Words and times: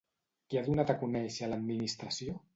Què 0.53 0.59
ha 0.61 0.63
donat 0.69 0.93
a 0.95 0.95
conèixer 1.03 1.51
l'administració? 1.53 2.37